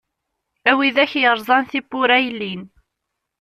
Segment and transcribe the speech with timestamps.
[0.69, 2.63] A widak yeṛẓan tibbura yellin.